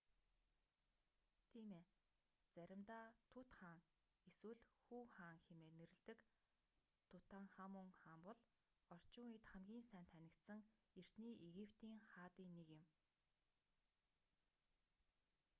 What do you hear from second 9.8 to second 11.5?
сайн танигдсан эртний